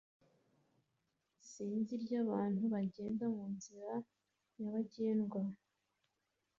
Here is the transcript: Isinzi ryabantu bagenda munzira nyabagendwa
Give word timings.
Isinzi 1.43 1.93
ryabantu 2.03 2.61
bagenda 2.73 3.23
munzira 3.35 3.93
nyabagendwa 4.55 5.41